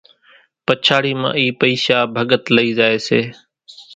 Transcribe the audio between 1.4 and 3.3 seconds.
پئيشا ڀڳت لئِي زائيَ سي۔